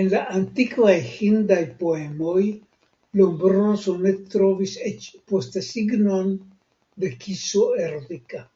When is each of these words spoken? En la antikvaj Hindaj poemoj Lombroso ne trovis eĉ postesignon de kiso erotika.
En 0.00 0.08
la 0.14 0.22
antikvaj 0.38 0.94
Hindaj 1.10 1.60
poemoj 1.84 2.42
Lombroso 3.22 3.96
ne 4.08 4.16
trovis 4.34 4.76
eĉ 4.92 5.08
postesignon 5.32 6.36
de 7.06 7.16
kiso 7.26 7.66
erotika. 7.88 8.46